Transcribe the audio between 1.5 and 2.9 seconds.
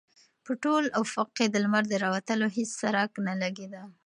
لمر د راوتلو هېڅ